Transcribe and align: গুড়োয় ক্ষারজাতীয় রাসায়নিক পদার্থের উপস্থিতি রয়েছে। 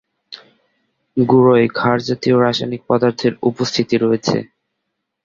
গুড়োয় 1.17 1.67
ক্ষারজাতীয় 1.69 2.35
রাসায়নিক 2.37 2.81
পদার্থের 2.89 3.33
উপস্থিতি 3.49 3.95
রয়েছে। 3.97 4.37